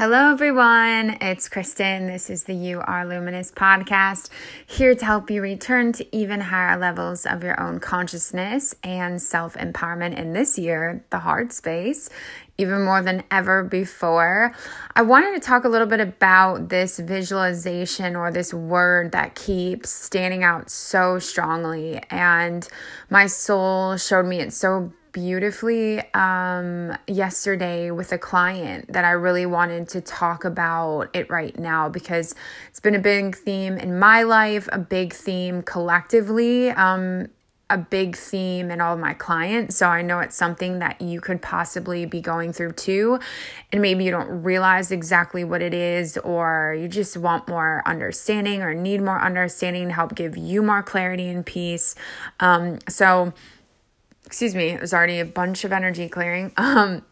Hello, 0.00 0.30
everyone. 0.30 1.18
It's 1.20 1.50
Kristen. 1.50 2.06
This 2.06 2.30
is 2.30 2.44
the 2.44 2.54
You 2.54 2.80
Are 2.80 3.04
Luminous 3.04 3.52
podcast, 3.52 4.30
here 4.66 4.94
to 4.94 5.04
help 5.04 5.30
you 5.30 5.42
return 5.42 5.92
to 5.92 6.16
even 6.16 6.40
higher 6.40 6.78
levels 6.78 7.26
of 7.26 7.44
your 7.44 7.60
own 7.60 7.80
consciousness 7.80 8.74
and 8.82 9.20
self 9.20 9.56
empowerment 9.56 10.16
in 10.16 10.32
this 10.32 10.58
year, 10.58 11.04
the 11.10 11.18
hard 11.18 11.52
space, 11.52 12.08
even 12.56 12.82
more 12.82 13.02
than 13.02 13.24
ever 13.30 13.62
before. 13.62 14.54
I 14.96 15.02
wanted 15.02 15.34
to 15.34 15.46
talk 15.46 15.64
a 15.64 15.68
little 15.68 15.86
bit 15.86 16.00
about 16.00 16.70
this 16.70 16.98
visualization 16.98 18.16
or 18.16 18.32
this 18.32 18.54
word 18.54 19.12
that 19.12 19.34
keeps 19.34 19.90
standing 19.90 20.42
out 20.42 20.70
so 20.70 21.18
strongly. 21.18 22.00
And 22.08 22.66
my 23.10 23.26
soul 23.26 23.98
showed 23.98 24.24
me 24.24 24.40
it 24.40 24.54
so 24.54 24.94
beautifully 25.12 26.02
um, 26.14 26.96
yesterday 27.06 27.90
with 27.90 28.12
a 28.12 28.18
client 28.18 28.92
that 28.92 29.04
I 29.04 29.10
really 29.12 29.46
wanted 29.46 29.88
to 29.90 30.00
talk 30.00 30.44
about 30.44 31.08
it 31.14 31.28
right 31.30 31.58
now 31.58 31.88
because 31.88 32.34
it's 32.68 32.80
been 32.80 32.94
a 32.94 33.00
big 33.00 33.36
theme 33.36 33.78
in 33.78 33.98
my 33.98 34.22
life, 34.22 34.68
a 34.72 34.78
big 34.78 35.12
theme 35.12 35.62
collectively, 35.62 36.70
um, 36.70 37.28
a 37.70 37.78
big 37.78 38.16
theme 38.16 38.70
in 38.70 38.80
all 38.80 38.94
of 38.94 39.00
my 39.00 39.14
clients. 39.14 39.76
So 39.76 39.86
I 39.86 40.02
know 40.02 40.18
it's 40.18 40.36
something 40.36 40.80
that 40.80 41.00
you 41.00 41.20
could 41.20 41.40
possibly 41.40 42.04
be 42.04 42.20
going 42.20 42.52
through 42.52 42.72
too. 42.72 43.20
And 43.70 43.80
maybe 43.80 44.04
you 44.04 44.10
don't 44.10 44.42
realize 44.42 44.90
exactly 44.90 45.44
what 45.44 45.62
it 45.62 45.72
is, 45.72 46.18
or 46.18 46.76
you 46.78 46.88
just 46.88 47.16
want 47.16 47.48
more 47.48 47.82
understanding 47.86 48.62
or 48.62 48.74
need 48.74 49.00
more 49.00 49.20
understanding 49.20 49.86
to 49.86 49.94
help 49.94 50.16
give 50.16 50.36
you 50.36 50.62
more 50.62 50.82
clarity 50.82 51.28
and 51.28 51.46
peace. 51.46 51.94
Um, 52.40 52.80
so, 52.88 53.32
excuse 54.30 54.54
me, 54.54 54.76
there's 54.76 54.94
already 54.94 55.18
a 55.18 55.24
bunch 55.24 55.64
of 55.64 55.72
energy 55.72 56.08
clearing. 56.08 56.52
Um, 56.60 57.02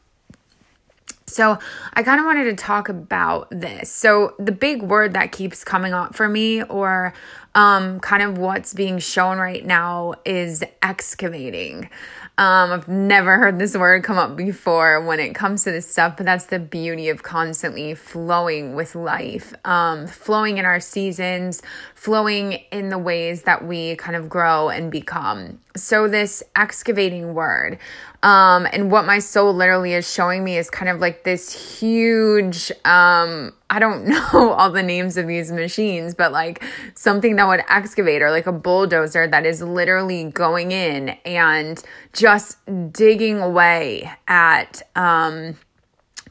so 1.27 1.58
I 1.92 2.02
kind 2.04 2.20
of 2.20 2.24
wanted 2.24 2.44
to 2.44 2.54
talk 2.54 2.88
about 2.88 3.48
this. 3.50 3.91
So 3.91 4.34
the 4.38 4.52
big 4.52 4.82
word 4.82 5.12
that 5.12 5.30
keeps 5.30 5.62
coming 5.62 5.92
up 5.92 6.14
for 6.14 6.27
me, 6.28 6.62
or 6.62 7.12
um, 7.59 7.98
kind 7.98 8.23
of 8.23 8.39
what's 8.39 8.73
being 8.73 9.01
shown 9.01 9.39
right 9.39 9.67
now, 9.67 10.14
is 10.25 10.62
excavating. 10.81 11.91
Um, 12.39 12.70
I've 12.70 12.87
never 12.87 13.37
heard 13.37 13.59
this 13.59 13.77
word 13.77 14.05
come 14.05 14.17
up 14.17 14.37
before 14.37 15.05
when 15.05 15.19
it 15.19 15.34
comes 15.34 15.65
to 15.65 15.73
this 15.73 15.91
stuff, 15.91 16.17
but 16.17 16.25
that's 16.25 16.47
the 16.47 16.61
beauty 16.61 17.09
of 17.09 17.25
constantly 17.25 17.97
flowing 17.97 18.77
with 18.77 18.95
life, 18.95 19.53
um, 19.65 20.06
flowing 20.06 20.59
in 20.59 20.65
our 20.65 20.78
seasons, 20.78 21.61
flowing 21.97 22.53
in 22.70 22.91
the 22.91 22.98
ways 22.98 23.42
that 23.42 23.67
we 23.67 23.97
kind 23.97 24.15
of 24.15 24.28
grow 24.28 24.69
and 24.69 24.93
become. 24.93 25.59
So, 25.77 26.06
this 26.06 26.45
excavating 26.55 27.34
word, 27.34 27.81
um, 28.22 28.66
and 28.72 28.91
what 28.91 29.06
my 29.06 29.20
soul 29.20 29.55
literally 29.55 29.94
is 29.94 30.12
showing 30.12 30.42
me 30.42 30.58
is 30.58 30.70
kind 30.70 30.88
of 30.88 31.00
like 31.00 31.22
this 31.22 31.78
huge, 31.78 32.70
um, 32.84 33.52
I 33.70 33.78
don't 33.78 34.06
know 34.06 34.52
all 34.58 34.70
the 34.70 34.83
names 34.83 35.16
of 35.16 35.27
these 35.27 35.52
machines, 35.52 36.14
but 36.14 36.33
like 36.33 36.64
something 36.94 37.36
that 37.36 37.47
would 37.47 37.62
excavate 37.69 38.22
or 38.22 38.30
like 38.30 38.47
a 38.47 38.52
bulldozer 38.52 39.28
that 39.28 39.47
is 39.47 39.62
literally 39.62 40.25
going 40.25 40.72
in 40.72 41.10
and 41.25 41.83
just 42.12 42.58
digging 42.92 43.41
away 43.41 44.10
at 44.27 44.82
um, 44.97 45.56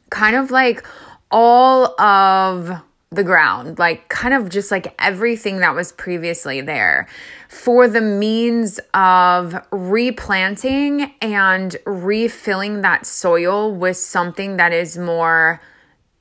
kind 0.10 0.36
of 0.36 0.52
like 0.52 0.86
all 1.32 2.00
of 2.02 2.82
the 3.10 3.24
ground, 3.24 3.80
like 3.80 4.10
kind 4.10 4.34
of 4.34 4.50
just 4.50 4.70
like 4.70 4.94
everything 5.00 5.60
that 5.60 5.74
was 5.74 5.94
previously 5.94 6.60
there 6.60 7.08
for 7.48 7.88
the 7.88 8.02
means 8.02 8.80
of 8.94 9.56
replanting 9.72 11.14
and 11.22 11.78
refilling 11.86 12.82
that 12.82 13.06
soil 13.06 13.74
with 13.74 13.96
something 13.96 14.58
that 14.58 14.74
is 14.74 14.98
more 14.98 15.62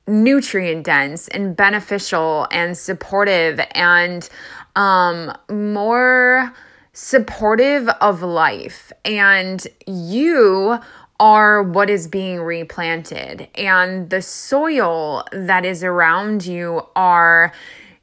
nutrient 0.07 0.85
dense 0.85 1.27
and 1.27 1.57
beneficial 1.57 2.47
and 2.51 2.77
supportive 2.77 3.59
and 3.71 4.29
um, 4.77 5.35
more 5.51 6.53
supportive 6.93 7.89
of 8.01 8.21
life. 8.21 8.93
And 9.03 9.65
you 9.85 10.79
are 11.19 11.63
what 11.63 11.89
is 11.89 12.07
being 12.07 12.41
replanted, 12.41 13.47
and 13.55 14.09
the 14.09 14.21
soil 14.21 15.25
that 15.31 15.65
is 15.65 15.83
around 15.83 16.45
you 16.45 16.85
are 16.95 17.51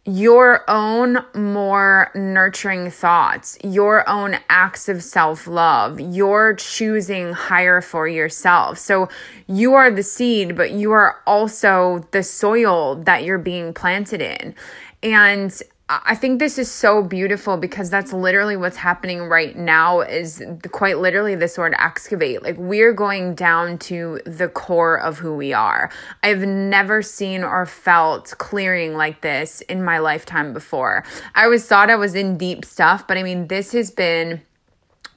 your 0.06 0.68
own 0.68 1.18
more 1.34 2.10
nurturing 2.14 2.90
thoughts, 2.90 3.56
your 3.64 4.06
own 4.08 4.36
acts 4.50 4.88
of 4.88 5.02
self 5.02 5.46
love, 5.46 5.98
your 5.98 6.54
choosing 6.54 7.32
higher 7.32 7.80
for 7.80 8.06
yourself. 8.06 8.78
So 8.78 9.08
you 9.46 9.74
are 9.74 9.90
the 9.90 10.02
seed, 10.02 10.56
but 10.56 10.72
you 10.72 10.92
are 10.92 11.22
also 11.26 12.06
the 12.10 12.22
soil 12.22 12.96
that 12.96 13.24
you're 13.24 13.38
being 13.38 13.72
planted 13.72 14.20
in. 14.20 14.54
And 15.02 15.58
I 15.86 16.14
think 16.14 16.38
this 16.38 16.56
is 16.56 16.70
so 16.70 17.02
beautiful 17.02 17.58
because 17.58 17.90
that's 17.90 18.10
literally 18.10 18.56
what's 18.56 18.78
happening 18.78 19.20
right 19.24 19.54
now 19.54 20.00
is 20.00 20.42
quite 20.72 20.98
literally 20.98 21.34
this 21.34 21.58
word 21.58 21.74
excavate. 21.78 22.42
Like 22.42 22.56
we're 22.56 22.94
going 22.94 23.34
down 23.34 23.76
to 23.80 24.18
the 24.24 24.48
core 24.48 24.98
of 24.98 25.18
who 25.18 25.34
we 25.34 25.52
are. 25.52 25.90
I've 26.22 26.40
never 26.40 27.02
seen 27.02 27.44
or 27.44 27.66
felt 27.66 28.32
clearing 28.38 28.94
like 28.94 29.20
this 29.20 29.60
in 29.62 29.84
my 29.84 29.98
lifetime 29.98 30.54
before. 30.54 31.04
I 31.34 31.44
always 31.44 31.66
thought 31.66 31.90
I 31.90 31.96
was 31.96 32.14
in 32.14 32.38
deep 32.38 32.64
stuff, 32.64 33.06
but 33.06 33.18
I 33.18 33.22
mean, 33.22 33.48
this 33.48 33.72
has 33.72 33.90
been 33.90 34.40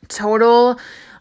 total 0.10 0.80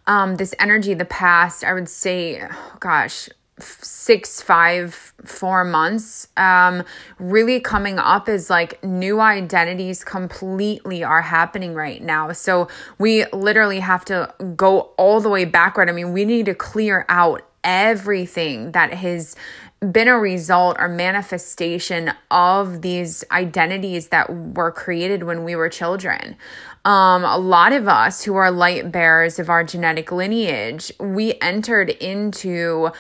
um 0.08 0.36
this 0.36 0.54
energy 0.58 0.94
the 0.94 1.04
past, 1.04 1.62
I 1.62 1.72
would 1.72 1.88
say, 1.88 2.42
oh 2.42 2.76
gosh, 2.80 3.28
six, 3.58 4.42
five, 4.42 5.14
four 5.24 5.64
months, 5.64 6.28
um, 6.36 6.82
really 7.18 7.58
coming 7.58 7.98
up 7.98 8.28
is 8.28 8.50
like 8.50 8.82
new 8.84 9.20
identities 9.20 10.04
completely 10.04 11.02
are 11.02 11.22
happening 11.22 11.74
right 11.74 12.02
now. 12.02 12.32
So 12.32 12.68
we 12.98 13.24
literally 13.32 13.80
have 13.80 14.04
to 14.06 14.32
go 14.56 14.92
all 14.98 15.20
the 15.20 15.30
way 15.30 15.44
backward. 15.46 15.88
I 15.88 15.92
mean, 15.92 16.12
we 16.12 16.24
need 16.24 16.46
to 16.46 16.54
clear 16.54 17.06
out 17.08 17.42
everything 17.64 18.72
that 18.72 18.92
has 18.92 19.34
been 19.80 20.08
a 20.08 20.18
result 20.18 20.76
or 20.78 20.88
manifestation 20.88 22.12
of 22.30 22.82
these 22.82 23.24
identities 23.30 24.08
that 24.08 24.30
were 24.30 24.72
created 24.72 25.24
when 25.24 25.44
we 25.44 25.54
were 25.54 25.68
children. 25.68 26.36
Um, 26.84 27.24
a 27.24 27.36
lot 27.36 27.72
of 27.72 27.88
us 27.88 28.24
who 28.24 28.34
are 28.36 28.50
light 28.50 28.90
bearers 28.90 29.38
of 29.38 29.50
our 29.50 29.64
genetic 29.64 30.12
lineage, 30.12 30.92
we 30.98 31.34
entered 31.40 31.90
into 31.90 32.90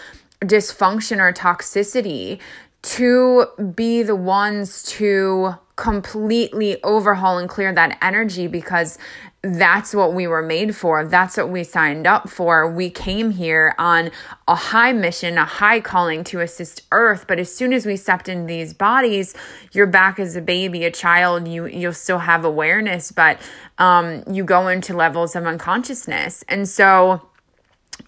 dysfunction 0.40 1.18
or 1.18 1.32
toxicity 1.32 2.40
to 2.82 3.46
be 3.74 4.02
the 4.02 4.16
ones 4.16 4.82
to 4.84 5.54
completely 5.76 6.82
overhaul 6.82 7.36
and 7.36 7.48
clear 7.48 7.72
that 7.72 7.98
energy 8.00 8.46
because 8.46 8.98
that's 9.42 9.94
what 9.94 10.14
we 10.14 10.26
were 10.26 10.42
made 10.42 10.74
for. 10.74 11.04
That's 11.04 11.36
what 11.36 11.50
we 11.50 11.62
signed 11.62 12.06
up 12.06 12.28
for. 12.28 12.68
We 12.70 12.90
came 12.90 13.30
here 13.30 13.74
on 13.78 14.10
a 14.48 14.54
high 14.54 14.92
mission, 14.92 15.38
a 15.38 15.44
high 15.44 15.80
calling 15.80 16.24
to 16.24 16.40
assist 16.40 16.82
earth, 16.92 17.26
but 17.28 17.38
as 17.38 17.54
soon 17.54 17.72
as 17.72 17.86
we 17.86 17.96
stepped 17.96 18.28
into 18.28 18.46
these 18.46 18.74
bodies, 18.74 19.34
you're 19.72 19.86
back 19.86 20.18
as 20.18 20.34
a 20.34 20.40
baby, 20.40 20.84
a 20.84 20.90
child, 20.90 21.46
you 21.46 21.66
you'll 21.66 21.92
still 21.92 22.18
have 22.20 22.44
awareness, 22.44 23.12
but 23.12 23.40
um 23.78 24.24
you 24.30 24.44
go 24.44 24.68
into 24.68 24.96
levels 24.96 25.36
of 25.36 25.44
unconsciousness. 25.46 26.44
And 26.48 26.68
so 26.68 27.28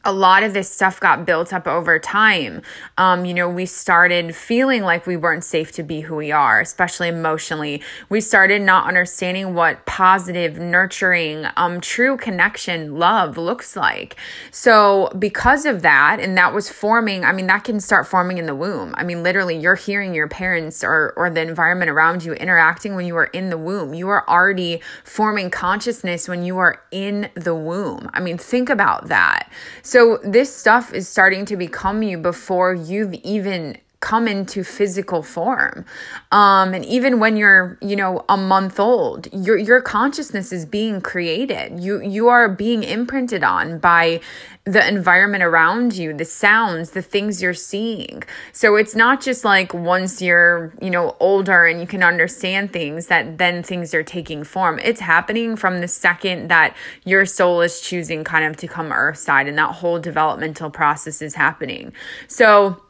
a 0.08 0.12
lot 0.12 0.42
of 0.42 0.54
this 0.54 0.70
stuff 0.70 0.98
got 0.98 1.26
built 1.26 1.52
up 1.52 1.66
over 1.66 1.98
time. 1.98 2.62
Um, 2.96 3.26
you 3.26 3.34
know, 3.34 3.46
we 3.46 3.66
started 3.66 4.34
feeling 4.34 4.82
like 4.82 5.06
we 5.06 5.18
weren't 5.18 5.44
safe 5.44 5.70
to 5.72 5.82
be 5.82 6.00
who 6.00 6.16
we 6.16 6.32
are, 6.32 6.62
especially 6.62 7.08
emotionally. 7.08 7.82
We 8.08 8.22
started 8.22 8.62
not 8.62 8.88
understanding 8.88 9.52
what 9.52 9.84
positive, 9.84 10.58
nurturing, 10.58 11.46
um, 11.58 11.82
true 11.82 12.16
connection, 12.16 12.98
love 12.98 13.36
looks 13.36 13.76
like. 13.76 14.16
So, 14.50 15.10
because 15.18 15.66
of 15.66 15.82
that, 15.82 16.20
and 16.20 16.38
that 16.38 16.54
was 16.54 16.70
forming, 16.70 17.26
I 17.26 17.32
mean, 17.32 17.46
that 17.48 17.64
can 17.64 17.78
start 17.78 18.06
forming 18.06 18.38
in 18.38 18.46
the 18.46 18.54
womb. 18.54 18.94
I 18.96 19.04
mean, 19.04 19.22
literally, 19.22 19.58
you're 19.58 19.74
hearing 19.74 20.14
your 20.14 20.26
parents 20.26 20.82
or, 20.82 21.12
or 21.18 21.28
the 21.28 21.42
environment 21.42 21.90
around 21.90 22.24
you 22.24 22.32
interacting 22.32 22.94
when 22.94 23.04
you 23.04 23.16
are 23.16 23.26
in 23.26 23.50
the 23.50 23.58
womb. 23.58 23.92
You 23.92 24.08
are 24.08 24.26
already 24.26 24.80
forming 25.04 25.50
consciousness 25.50 26.28
when 26.28 26.44
you 26.44 26.56
are 26.56 26.82
in 26.90 27.28
the 27.34 27.54
womb. 27.54 28.08
I 28.14 28.20
mean, 28.20 28.38
think 28.38 28.70
about 28.70 29.08
that. 29.08 29.52
So 29.82 29.97
this 30.22 30.54
stuff 30.54 30.92
is 30.92 31.08
starting 31.08 31.44
to 31.46 31.56
become 31.56 32.02
you 32.02 32.18
before 32.18 32.74
you've 32.74 33.14
even 33.14 33.76
come 34.00 34.28
into 34.28 34.62
physical 34.62 35.22
form. 35.22 35.84
Um, 36.30 36.72
and 36.72 36.84
even 36.84 37.18
when 37.18 37.36
you're, 37.36 37.76
you 37.82 37.96
know, 37.96 38.24
a 38.28 38.36
month 38.36 38.78
old, 38.78 39.26
your 39.32 39.56
your 39.56 39.80
consciousness 39.80 40.52
is 40.52 40.64
being 40.64 41.00
created. 41.00 41.80
You 41.80 42.00
you 42.02 42.28
are 42.28 42.48
being 42.48 42.84
imprinted 42.84 43.42
on 43.42 43.78
by 43.80 44.20
the 44.64 44.86
environment 44.86 45.42
around 45.42 45.96
you, 45.96 46.12
the 46.12 46.24
sounds, 46.24 46.90
the 46.90 47.02
things 47.02 47.42
you're 47.42 47.54
seeing. 47.54 48.22
So 48.52 48.76
it's 48.76 48.94
not 48.94 49.20
just 49.22 49.44
like 49.44 49.72
once 49.72 50.20
you're, 50.20 50.74
you 50.80 50.90
know, 50.90 51.16
older 51.20 51.64
and 51.64 51.80
you 51.80 51.86
can 51.86 52.02
understand 52.02 52.72
things 52.72 53.06
that 53.06 53.38
then 53.38 53.62
things 53.62 53.94
are 53.94 54.02
taking 54.02 54.44
form. 54.44 54.78
It's 54.84 55.00
happening 55.00 55.56
from 55.56 55.80
the 55.80 55.88
second 55.88 56.48
that 56.48 56.76
your 57.04 57.24
soul 57.24 57.62
is 57.62 57.80
choosing 57.80 58.24
kind 58.24 58.44
of 58.44 58.56
to 58.58 58.68
come 58.68 58.92
earth 58.92 59.18
side 59.18 59.48
and 59.48 59.56
that 59.58 59.76
whole 59.76 59.98
developmental 59.98 60.70
process 60.70 61.22
is 61.22 61.34
happening. 61.34 61.94
So 62.28 62.82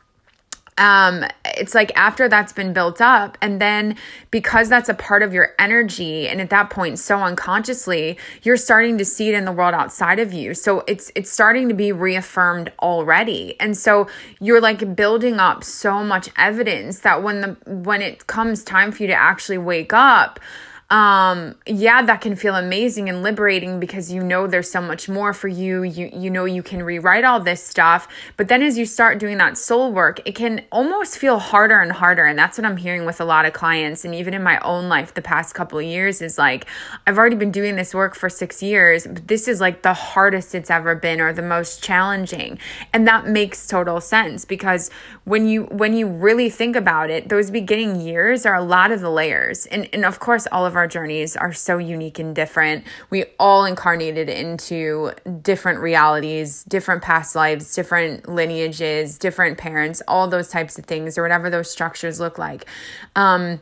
um 0.79 1.25
it's 1.45 1.75
like 1.75 1.93
after 1.97 2.29
that's 2.29 2.53
been 2.53 2.73
built 2.73 3.01
up 3.01 3.37
and 3.43 3.61
then 3.61 3.97
because 4.31 4.69
that's 4.69 4.89
a 4.89 4.95
part 4.95 5.23
of 5.23 5.35
your 5.35 5.55
energy 5.59 6.29
and 6.29 6.41
at 6.41 6.51
that 6.51 6.71
point 6.71 6.99
so 6.99 7.19
unconsciously 7.19 8.17
you're 8.43 8.57
starting 8.57 8.97
to 8.99 9.05
see 9.05 9.29
it 9.29 9.35
in 9.35 9.45
the 9.45 9.53
world 9.53 9.75
outside 9.75 10.19
of 10.19 10.33
you. 10.33 10.55
So 10.55 10.85
it's 10.87 11.11
it's 11.15 11.31
starting 11.31 11.69
to 11.69 11.75
be 11.75 11.93
reaffirmed 11.93 12.73
already. 12.81 13.59
And 13.61 13.77
so 13.77 14.09
you're 14.41 14.61
like 14.61 14.95
building 14.95 15.41
up 15.41 15.65
so 15.65 16.05
much 16.05 16.29
evidence 16.37 17.01
that 17.01 17.23
when 17.23 17.41
the 17.41 17.57
when 17.67 18.03
it 18.03 18.27
comes 18.27 18.63
time 18.63 18.93
for 18.93 19.03
you 19.03 19.09
to 19.09 19.15
actually 19.15 19.59
wake 19.59 19.93
up 19.93 20.41
um 20.91 21.55
yeah 21.67 22.01
that 22.01 22.23
can 22.23 22.35
feel 22.35 22.57
amazing 22.57 23.11
and 23.11 23.23
liberating 23.23 23.79
because 23.79 24.11
you 24.11 24.23
know 24.23 24.47
there's 24.47 24.71
so 24.71 24.81
much 24.81 25.07
more 25.07 25.35
for 25.35 25.47
you. 25.47 25.83
You 25.83 26.09
you 26.15 26.31
know 26.31 26.47
you 26.47 26.63
can 26.63 26.83
rewrite 26.83 27.25
all 27.25 27.41
this 27.41 27.63
stuff. 27.63 28.09
But 28.39 28.49
then 28.49 28.63
as 28.63 28.79
you 28.79 28.87
start 28.87 29.19
doing 29.19 29.37
that 29.37 29.59
soul 29.59 29.93
work 29.93 30.19
it 30.25 30.35
can 30.35 30.65
almost 30.73 31.19
feel 31.19 31.39
harder 31.41 31.81
and 31.83 31.93
harder. 31.93 32.25
And 32.25 32.39
that's 32.39 32.57
what 32.57 32.65
i'm 32.65 32.79
hearing 32.79 33.05
with 33.05 33.21
a 33.21 33.27
lot 33.27 33.45
of 33.45 33.53
clients. 33.53 34.07
And 34.07 34.15
even 34.15 34.33
in 34.33 34.43
my 34.43 34.59
own 34.61 34.89
life 34.89 35.13
the 35.13 35.21
past 35.21 35.55
couple 35.55 35.79
of 35.79 35.85
years 35.85 36.23
is 36.23 36.39
like 36.39 36.65
i've 37.07 37.19
already 37.19 37.37
been 37.37 37.53
doing 37.53 37.77
this 37.77 37.95
work 37.95 38.15
for 38.15 38.31
6 38.31 38.63
years 38.63 39.07
but 39.07 39.29
this 39.29 39.47
is 39.47 39.61
like 39.61 39.83
the 39.83 39.93
hardest 39.93 40.55
it's 40.55 40.71
ever 40.71 40.95
been 40.95 41.21
or 41.21 41.35
the 41.35 41.43
most 41.43 41.83
challenging. 41.83 42.59
And 42.95 43.07
that 43.07 43.27
makes 43.27 43.67
total 43.67 44.01
sense 44.01 44.47
because 44.47 44.91
when 45.25 45.47
you 45.47 45.65
when 45.65 45.93
you 45.93 46.07
really 46.07 46.49
think 46.49 46.77
about 46.77 47.11
it 47.11 47.29
those 47.29 47.51
beginning 47.51 48.01
years 48.01 48.47
are 48.47 48.55
a 48.55 48.65
lot 48.65 48.91
of 48.91 49.03
the 49.03 49.11
layers. 49.11 49.67
And 49.67 49.87
and 49.93 50.07
of 50.07 50.19
course 50.19 50.47
all 50.51 50.65
of 50.65 50.78
our 50.79 50.89
journeys 50.89 51.37
are 51.37 51.53
so 51.53 51.79
unique 51.79 52.19
and 52.19 52.35
different. 52.35 52.85
We 53.11 53.27
all 53.39 53.65
incarnated 53.65 54.29
into 54.29 55.13
different 55.43 55.81
realities, 55.81 56.65
different 56.65 57.03
past 57.03 57.37
lives, 57.37 57.75
different 57.75 58.29
lineages, 58.29 59.19
different 59.19 59.59
parents, 59.59 60.01
all 60.09 60.29
those 60.29 60.49
types 60.49 60.79
of 60.79 60.87
things, 60.87 61.19
or 61.19 61.23
whatever 61.23 61.51
those 61.51 61.71
structures 61.71 62.21
look 62.21 62.39
like. 62.39 62.65
Um, 63.17 63.61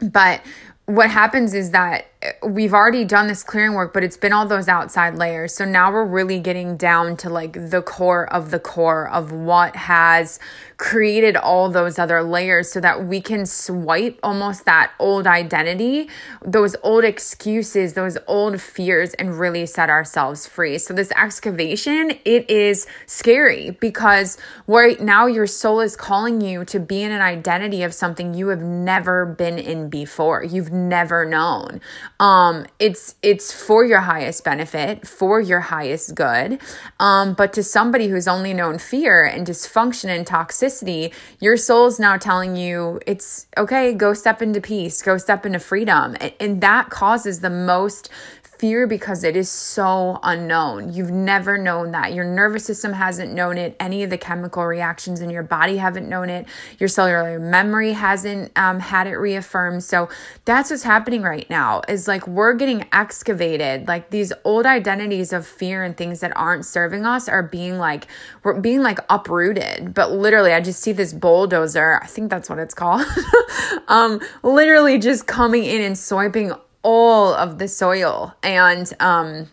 but 0.00 0.42
what 0.86 1.10
happens 1.10 1.54
is 1.54 1.70
that 1.70 2.06
we've 2.42 2.72
already 2.72 3.04
done 3.04 3.26
this 3.26 3.42
clearing 3.42 3.74
work, 3.74 3.92
but 3.92 4.02
it's 4.02 4.16
been 4.16 4.32
all 4.32 4.46
those 4.46 4.68
outside 4.68 5.16
layers. 5.16 5.54
So 5.54 5.64
now 5.64 5.92
we're 5.92 6.04
really 6.04 6.40
getting 6.40 6.76
down 6.76 7.16
to 7.18 7.30
like 7.30 7.70
the 7.70 7.82
core 7.82 8.32
of 8.32 8.50
the 8.50 8.58
core 8.58 9.08
of 9.10 9.32
what 9.32 9.76
has 9.76 10.38
created 10.76 11.36
all 11.36 11.70
those 11.70 11.98
other 11.98 12.22
layers 12.22 12.70
so 12.70 12.80
that 12.80 13.04
we 13.04 13.20
can 13.20 13.46
swipe 13.46 14.18
almost 14.22 14.64
that 14.64 14.92
old 14.98 15.26
identity, 15.26 16.08
those 16.44 16.74
old 16.82 17.04
excuses, 17.04 17.92
those 17.92 18.18
old 18.26 18.60
fears, 18.60 19.14
and 19.14 19.38
really 19.38 19.66
set 19.66 19.88
ourselves 19.88 20.46
free. 20.46 20.78
So, 20.78 20.92
this 20.94 21.12
excavation, 21.12 22.12
it 22.24 22.48
is 22.50 22.86
scary 23.06 23.70
because 23.80 24.36
right 24.66 25.00
now 25.00 25.26
your 25.26 25.46
soul 25.46 25.80
is 25.80 25.96
calling 25.96 26.40
you 26.40 26.64
to 26.66 26.80
be 26.80 27.02
in 27.02 27.12
an 27.12 27.22
identity 27.22 27.82
of 27.82 27.94
something 27.94 28.34
you 28.34 28.48
have 28.48 28.62
never 28.62 29.24
been 29.26 29.58
in 29.58 29.88
before, 29.88 30.42
you've 30.42 30.72
never 30.72 31.24
known 31.24 31.80
um 32.24 32.64
it's 32.78 33.16
it's 33.22 33.52
for 33.52 33.84
your 33.84 34.00
highest 34.00 34.44
benefit 34.44 35.06
for 35.06 35.40
your 35.42 35.60
highest 35.60 36.14
good. 36.14 36.58
Um 36.98 37.34
but 37.34 37.52
to 37.52 37.62
somebody 37.62 38.08
who's 38.08 38.26
only 38.26 38.54
known 38.54 38.78
fear 38.78 39.22
and 39.24 39.46
dysfunction 39.46 40.08
and 40.16 40.26
toxicity 40.26 41.12
your 41.40 41.58
soul's 41.58 42.00
now 42.00 42.16
telling 42.16 42.56
you 42.56 42.98
it's 43.06 43.46
okay 43.58 43.92
go 43.92 44.14
step 44.14 44.40
into 44.40 44.60
peace 44.60 45.02
go 45.02 45.18
step 45.18 45.44
into 45.44 45.58
freedom. 45.58 46.16
And, 46.18 46.32
and 46.40 46.60
that 46.62 46.88
causes 46.88 47.40
the 47.40 47.50
most 47.50 48.08
fear 48.58 48.86
because 48.86 49.24
it 49.24 49.36
is 49.36 49.50
so 49.50 50.18
unknown. 50.22 50.92
You've 50.92 51.10
never 51.10 51.58
known 51.58 51.92
that. 51.92 52.14
Your 52.14 52.24
nervous 52.24 52.64
system 52.64 52.92
hasn't 52.92 53.32
known 53.32 53.58
it. 53.58 53.76
Any 53.78 54.02
of 54.02 54.10
the 54.10 54.18
chemical 54.18 54.64
reactions 54.64 55.20
in 55.20 55.30
your 55.30 55.42
body 55.42 55.76
haven't 55.76 56.08
known 56.08 56.30
it. 56.30 56.46
Your 56.78 56.88
cellular 56.88 57.38
memory 57.38 57.92
hasn't 57.92 58.56
um, 58.56 58.80
had 58.80 59.06
it 59.06 59.16
reaffirmed. 59.16 59.82
So 59.82 60.08
that's 60.44 60.70
what's 60.70 60.82
happening 60.82 61.22
right 61.22 61.48
now 61.50 61.82
is 61.88 62.08
like 62.08 62.26
we're 62.26 62.54
getting 62.54 62.86
excavated. 62.92 63.88
Like 63.88 64.10
these 64.10 64.32
old 64.44 64.66
identities 64.66 65.32
of 65.32 65.46
fear 65.46 65.82
and 65.82 65.96
things 65.96 66.20
that 66.20 66.36
aren't 66.36 66.64
serving 66.64 67.04
us 67.04 67.28
are 67.28 67.42
being 67.42 67.78
like, 67.78 68.06
we're 68.42 68.60
being 68.60 68.82
like 68.82 68.98
uprooted. 69.10 69.94
But 69.94 70.12
literally, 70.12 70.52
I 70.52 70.60
just 70.60 70.80
see 70.80 70.92
this 70.92 71.12
bulldozer. 71.12 72.00
I 72.02 72.06
think 72.06 72.30
that's 72.30 72.48
what 72.48 72.58
it's 72.58 72.74
called. 72.74 73.04
um, 73.88 74.20
literally 74.42 74.98
just 74.98 75.26
coming 75.26 75.64
in 75.64 75.80
and 75.80 75.98
swiping 75.98 76.52
all 76.84 77.34
of 77.34 77.58
the 77.58 77.66
soil 77.66 78.32
and 78.44 78.92
um 79.00 79.48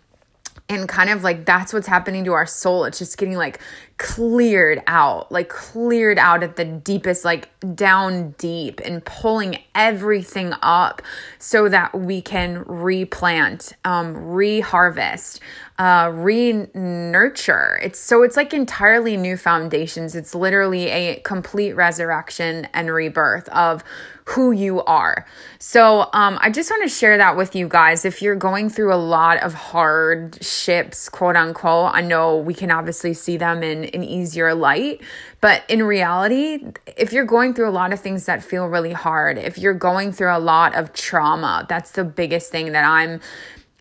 and 0.69 0.87
kind 0.87 1.09
of 1.09 1.23
like 1.23 1.45
that's 1.45 1.73
what's 1.73 1.87
happening 1.87 2.23
to 2.25 2.33
our 2.33 2.45
soul. 2.45 2.85
It's 2.85 2.99
just 2.99 3.17
getting 3.17 3.35
like 3.35 3.59
cleared 4.01 4.81
out 4.87 5.31
like 5.31 5.47
cleared 5.47 6.17
out 6.17 6.41
at 6.41 6.55
the 6.55 6.65
deepest 6.65 7.23
like 7.23 7.47
down 7.75 8.31
deep 8.39 8.81
and 8.83 9.05
pulling 9.05 9.55
everything 9.75 10.55
up 10.63 11.03
so 11.37 11.69
that 11.69 11.93
we 11.93 12.19
can 12.19 12.63
replant 12.65 13.73
um 13.85 14.15
reharvest 14.15 15.39
uh 15.77 16.09
re-nurture 16.15 17.79
it's 17.83 17.99
so 17.99 18.23
it's 18.23 18.35
like 18.35 18.55
entirely 18.55 19.15
new 19.15 19.37
foundations 19.37 20.15
it's 20.15 20.33
literally 20.33 20.87
a 20.87 21.17
complete 21.17 21.73
resurrection 21.73 22.67
and 22.73 22.91
rebirth 22.91 23.47
of 23.49 23.83
who 24.25 24.51
you 24.51 24.81
are. 24.83 25.25
So, 25.59 26.09
um, 26.13 26.37
I 26.41 26.49
just 26.49 26.69
want 26.69 26.83
to 26.83 26.89
share 26.89 27.17
that 27.17 27.35
with 27.35 27.55
you 27.55 27.67
guys. 27.67 28.05
If 28.05 28.21
you're 28.21 28.35
going 28.35 28.69
through 28.69 28.93
a 28.93 28.95
lot 28.95 29.41
of 29.43 29.53
hardships, 29.53 31.09
quote 31.09 31.35
unquote, 31.35 31.91
I 31.93 32.01
know 32.01 32.37
we 32.37 32.53
can 32.53 32.71
obviously 32.71 33.13
see 33.13 33.37
them 33.37 33.63
in 33.63 33.85
an 33.93 34.03
easier 34.03 34.53
light, 34.53 35.01
but 35.39 35.63
in 35.69 35.83
reality, 35.83 36.65
if 36.97 37.13
you're 37.13 37.25
going 37.25 37.53
through 37.53 37.69
a 37.69 37.71
lot 37.71 37.93
of 37.93 37.99
things 37.99 38.25
that 38.25 38.43
feel 38.43 38.67
really 38.67 38.93
hard, 38.93 39.37
if 39.37 39.57
you're 39.57 39.73
going 39.73 40.11
through 40.11 40.35
a 40.35 40.39
lot 40.39 40.75
of 40.75 40.93
trauma, 40.93 41.65
that's 41.67 41.91
the 41.91 42.03
biggest 42.03 42.51
thing 42.51 42.71
that 42.71 42.83
I'm 42.83 43.21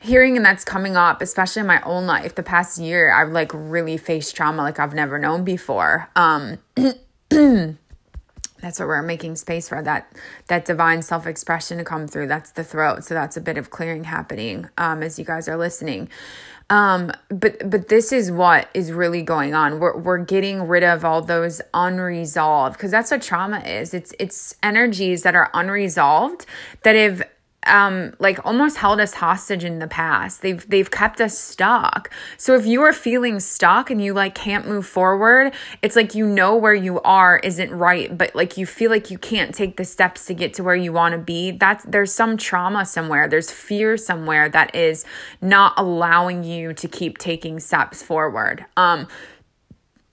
hearing 0.01 0.37
and 0.37 0.45
that's 0.45 0.65
coming 0.65 0.97
up 0.97 1.21
especially 1.21 1.61
in 1.61 1.67
my 1.67 1.81
own 1.83 2.07
life. 2.07 2.35
The 2.35 2.43
past 2.43 2.79
year 2.79 3.12
i've 3.12 3.33
like 3.33 3.51
really 3.53 3.99
faced 3.99 4.35
trauma 4.35 4.62
like 4.62 4.79
i've 4.79 4.95
never 4.95 5.19
known 5.19 5.45
before. 5.45 6.09
Um 6.17 6.59
that's 8.61 8.79
what 8.79 8.89
we're 8.89 9.03
making 9.03 9.37
space 9.37 9.69
for 9.69 9.83
that 9.83 10.11
that 10.49 10.65
divine 10.65 11.03
self-expression 11.03 11.79
to 11.79 11.85
come 11.85 12.06
through. 12.06 12.29
That's 12.29 12.53
the 12.53 12.65
throat. 12.65 13.05
So 13.05 13.15
that's 13.15 13.37
a 13.37 13.41
bit 13.41 13.59
of 13.59 13.71
clearing 13.71 14.05
happening 14.05 14.69
um, 14.79 15.03
as 15.03 15.19
you 15.19 15.25
guys 15.25 15.49
are 15.49 15.56
listening 15.56 16.09
um, 16.70 17.11
but 17.28 17.69
but 17.69 17.88
this 17.88 18.12
is 18.12 18.31
what 18.31 18.69
is 18.75 18.93
really 18.93 19.22
going 19.22 19.55
on. 19.55 19.81
We're, 19.81 19.99
we're 19.99 20.19
getting 20.19 20.62
rid 20.62 20.84
of 20.84 21.05
all 21.05 21.20
those 21.20 21.61
unresolved 21.75 22.76
because 22.76 22.93
that's 22.93 23.11
what 23.11 23.20
trauma 23.20 23.58
is. 23.61 23.93
It's 23.93 24.14
it's 24.20 24.55
energies 24.62 25.25
that 25.25 25.34
are 25.34 25.50
unresolved 25.53 26.46
that 26.84 26.94
have 26.94 27.22
um 27.67 28.14
like 28.19 28.38
almost 28.44 28.79
held 28.79 29.00
us 29.00 29.14
hostage 29.14 29.64
in 29.64 29.81
the 29.81 29.86
past. 29.86 30.40
They've 30.43 30.67
they've 30.69 30.90
kept 30.90 31.20
us 31.20 31.38
stuck. 31.38 32.10
So 32.38 32.55
if 32.55 32.64
you 32.64 32.82
are 32.82 32.93
feeling 32.93 33.38
stuck 33.38 33.90
and 33.90 34.02
you 34.02 34.14
like 34.14 34.34
can't 34.34 34.67
move 34.67 34.86
forward, 34.86 35.52
it's 35.82 35.94
like 35.94 36.14
you 36.14 36.26
know 36.26 36.56
where 36.56 36.74
you 36.74 37.00
are 37.02 37.38
isn't 37.38 37.70
right, 37.70 38.17
but 38.17 38.34
like 38.34 38.56
you 38.56 38.64
feel 38.64 38.90
like 38.90 39.10
you 39.10 39.19
can't 39.19 39.55
take 39.55 39.76
the 39.76 39.84
steps 39.84 40.26
to 40.26 40.34
get 40.34 40.55
to 40.55 40.62
where 40.62 40.74
you 40.74 40.93
want 40.93 41.12
to 41.12 41.19
be. 41.19 41.50
That's 41.50 41.84
there's 41.84 42.14
some 42.14 42.36
trauma 42.36 42.86
somewhere. 42.86 43.29
There's 43.29 43.50
fear 43.50 43.96
somewhere 43.96 44.48
that 44.48 44.74
is 44.74 45.05
not 45.43 45.74
allowing 45.76 46.44
you 46.44 46.72
to 46.74 46.88
keep 46.88 47.19
taking 47.19 47.60
steps 47.60 48.02
forward. 48.02 48.64
Um 48.76 49.06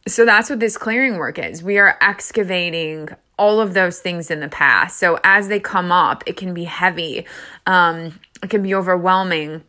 so 0.08 0.26
that's 0.26 0.50
what 0.50 0.60
this 0.60 0.78
clearing 0.78 1.18
work 1.18 1.38
is. 1.38 1.62
We 1.62 1.78
are 1.80 1.98
excavating 2.02 3.10
all 3.38 3.60
of 3.60 3.74
those 3.74 4.00
things 4.00 4.32
in 4.32 4.40
the 4.40 4.50
past. 4.50 4.98
So 4.98 5.20
as 5.24 5.48
they 5.48 5.60
come 5.60 5.92
up, 5.92 6.24
it 6.26 6.38
can 6.38 6.54
be 6.54 6.64
heavy, 6.66 7.26
um, 7.66 8.20
it 8.44 8.50
can 8.50 8.64
be 8.64 8.74
overwhelming. 8.74 9.64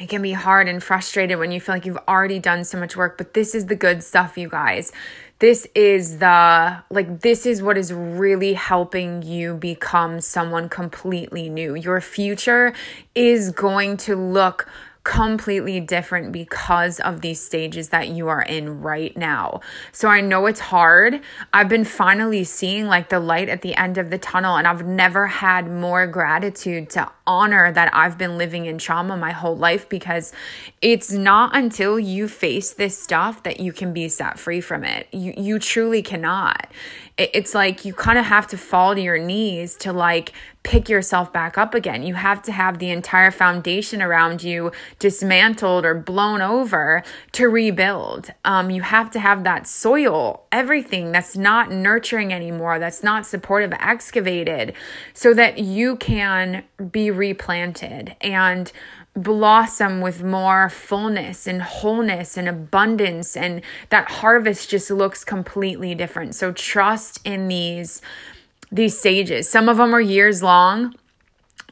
It 0.00 0.08
can 0.08 0.22
be 0.22 0.32
hard 0.32 0.68
and 0.68 0.82
frustrated 0.82 1.38
when 1.38 1.52
you 1.52 1.60
feel 1.60 1.74
like 1.74 1.84
you've 1.84 1.98
already 2.08 2.38
done 2.38 2.64
so 2.64 2.78
much 2.78 2.96
work, 2.96 3.18
but 3.18 3.34
this 3.34 3.54
is 3.54 3.66
the 3.66 3.76
good 3.76 4.02
stuff, 4.02 4.38
you 4.38 4.48
guys. 4.48 4.90
This 5.38 5.66
is 5.74 6.18
the 6.18 6.82
like, 6.88 7.20
this 7.20 7.44
is 7.44 7.62
what 7.62 7.76
is 7.76 7.92
really 7.92 8.54
helping 8.54 9.22
you 9.22 9.54
become 9.54 10.22
someone 10.22 10.70
completely 10.70 11.50
new. 11.50 11.74
Your 11.74 12.00
future 12.00 12.72
is 13.14 13.50
going 13.50 13.98
to 13.98 14.16
look 14.16 14.66
completely 15.04 15.80
different 15.80 16.30
because 16.30 17.00
of 17.00 17.22
these 17.22 17.40
stages 17.40 17.88
that 17.88 18.08
you 18.08 18.28
are 18.28 18.42
in 18.42 18.80
right 18.80 19.16
now. 19.16 19.60
So 19.90 20.08
I 20.08 20.20
know 20.20 20.46
it's 20.46 20.60
hard. 20.60 21.20
I've 21.52 21.68
been 21.68 21.84
finally 21.84 22.44
seeing 22.44 22.86
like 22.86 23.08
the 23.08 23.18
light 23.18 23.48
at 23.48 23.62
the 23.62 23.74
end 23.74 23.98
of 23.98 24.10
the 24.10 24.18
tunnel, 24.18 24.56
and 24.56 24.66
I've 24.66 24.86
never 24.86 25.26
had 25.26 25.68
more 25.68 26.06
gratitude 26.06 26.88
to 26.90 27.10
honor 27.26 27.72
that 27.72 27.94
I've 27.94 28.16
been 28.16 28.38
living 28.38 28.66
in 28.66 28.78
trauma 28.78 29.16
my 29.16 29.32
whole 29.32 29.56
life 29.56 29.88
because 29.88 30.32
it's 30.80 31.12
not 31.12 31.54
until 31.56 31.98
you 31.98 32.28
face 32.28 32.72
this 32.72 32.96
stuff 32.96 33.42
that 33.42 33.60
you 33.60 33.72
can 33.72 33.92
be 33.92 34.08
set 34.08 34.38
free 34.38 34.60
from 34.60 34.84
it. 34.84 35.08
You 35.12 35.34
you 35.36 35.58
truly 35.58 36.02
cannot 36.02 36.68
it's 37.32 37.54
like 37.54 37.84
you 37.84 37.94
kind 37.94 38.18
of 38.18 38.24
have 38.24 38.46
to 38.48 38.56
fall 38.56 38.94
to 38.94 39.00
your 39.00 39.18
knees 39.18 39.76
to 39.76 39.92
like 39.92 40.32
pick 40.62 40.88
yourself 40.88 41.32
back 41.32 41.58
up 41.58 41.74
again. 41.74 42.02
You 42.02 42.14
have 42.14 42.42
to 42.42 42.52
have 42.52 42.78
the 42.78 42.90
entire 42.90 43.30
foundation 43.30 44.00
around 44.00 44.42
you 44.42 44.70
dismantled 44.98 45.84
or 45.84 45.94
blown 45.94 46.40
over 46.40 47.02
to 47.32 47.48
rebuild. 47.48 48.30
Um, 48.44 48.70
you 48.70 48.82
have 48.82 49.10
to 49.12 49.20
have 49.20 49.44
that 49.44 49.66
soil, 49.66 50.44
everything 50.52 51.12
that's 51.12 51.36
not 51.36 51.70
nurturing 51.70 52.32
anymore, 52.32 52.78
that's 52.78 53.02
not 53.02 53.26
supportive, 53.26 53.72
excavated, 53.72 54.74
so 55.14 55.34
that 55.34 55.58
you 55.58 55.96
can 55.96 56.64
be 56.90 57.10
replanted 57.10 58.14
and 58.20 58.72
blossom 59.14 60.00
with 60.00 60.22
more 60.22 60.70
fullness 60.70 61.46
and 61.46 61.60
wholeness 61.60 62.38
and 62.38 62.48
abundance 62.48 63.36
and 63.36 63.60
that 63.90 64.10
harvest 64.10 64.70
just 64.70 64.90
looks 64.90 65.22
completely 65.22 65.94
different 65.94 66.34
so 66.34 66.50
trust 66.50 67.20
in 67.24 67.46
these 67.46 68.00
these 68.72 68.98
stages. 68.98 69.48
Some 69.48 69.68
of 69.68 69.76
them 69.76 69.94
are 69.94 70.00
years 70.00 70.42
long. 70.42 70.94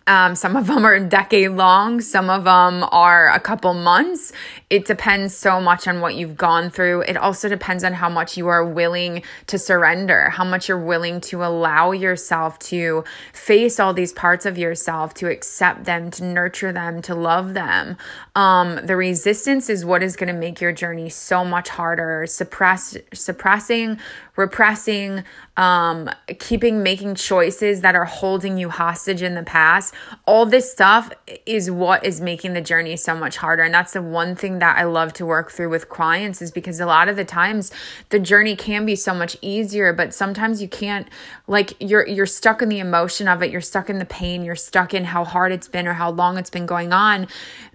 Um, 0.07 0.35
some 0.35 0.57
of 0.57 0.67
them 0.69 0.85
are 0.85 0.99
decade 1.01 1.53
long. 1.53 2.01
Some 2.01 2.31
of 2.31 2.45
them 2.45 2.85
are 2.91 3.29
a 3.29 3.41
couple 3.41 3.75
months. 3.75 4.33
It 4.69 4.87
depends 4.87 5.35
so 5.35 5.61
much 5.61 5.89
on 5.89 6.01
what 6.01 6.15
you've 6.15 6.37
gone 6.37 6.71
through. 6.71 7.03
It 7.03 7.17
also 7.17 7.49
depends 7.49 7.83
on 7.83 7.93
how 7.93 8.09
much 8.09 8.37
you 8.37 8.47
are 8.49 8.65
willing 8.65 9.23
to 9.49 9.59
surrender, 9.59 10.31
how 10.31 10.45
much 10.45 10.69
you're 10.69 10.79
willing 10.79 11.21
to 11.23 11.45
allow 11.45 11.91
yourself 11.91 12.59
to 12.61 13.05
face 13.33 13.81
all 13.81 13.93
these 13.93 14.13
parts 14.13 14.47
of 14.47 14.57
yourself, 14.57 15.13
to 15.15 15.29
accept 15.29 15.85
them, 15.85 16.11
to 16.13 16.25
nurture 16.25 16.73
them, 16.73 17.03
to 17.03 17.15
love 17.15 17.55
them. 17.55 17.97
Um, 18.37 18.81
the 18.85 18.97
resistance 18.97 19.69
is 19.69 19.85
what 19.85 20.03
is 20.03 20.17
going 20.17 20.33
to 20.33 20.39
make 20.39 20.61
your 20.61 20.73
journey 20.73 21.09
so 21.09 21.45
much 21.45 21.69
harder. 21.71 22.27
Suppress, 22.27 22.97
suppressing, 23.13 23.99
repressing, 24.37 25.25
um, 25.57 26.09
keeping 26.39 26.83
making 26.83 27.15
choices 27.15 27.83
that 27.83 27.95
are 27.95 28.05
holding 28.05 28.57
you 28.57 28.71
hostage 28.71 29.23
in 29.23 29.35
the 29.35 29.43
past. 29.43 29.90
All 30.27 30.47
this 30.47 30.71
stuff 30.71 31.11
is 31.47 31.71
what 31.71 32.05
is 32.05 32.21
making 32.21 32.55
the 32.55 32.61
journey 32.61 32.97
so 32.97 33.17
much 33.17 33.37
harder. 33.39 33.63
And 33.63 33.75
that's 33.75 33.93
the 33.93 34.03
one 34.03 34.35
thing 34.35 34.59
that 34.59 34.79
I 34.79 34.85
love 34.85 35.13
to 35.15 35.27
work 35.27 35.51
through 35.51 35.71
with 35.71 35.89
clients 35.89 36.43
is 36.43 36.51
because 36.51 36.81
a 36.81 36.87
lot 36.87 37.09
of 37.09 37.17
the 37.17 37.25
times 37.25 37.73
the 38.11 38.19
journey 38.19 38.57
can 38.57 38.87
be 38.87 38.97
so 38.97 39.15
much 39.15 39.37
easier, 39.43 39.93
but 39.93 40.15
sometimes 40.15 40.63
you 40.63 40.69
can't 40.69 41.09
like 41.47 41.75
you're 41.81 42.07
you're 42.07 42.27
stuck 42.27 42.63
in 42.63 42.69
the 42.69 42.79
emotion 42.79 43.29
of 43.29 43.43
it, 43.43 43.51
you're 43.51 43.61
stuck 43.61 43.91
in 43.91 43.99
the 43.99 44.05
pain, 44.05 44.45
you're 44.45 44.57
stuck 44.57 44.95
in 44.95 45.05
how 45.05 45.25
hard 45.25 45.53
it's 45.53 45.69
been 45.69 45.87
or 45.87 45.95
how 45.95 46.11
long 46.11 46.39
it's 46.39 46.51
been 46.51 46.67
going 46.67 46.93
on 46.93 47.27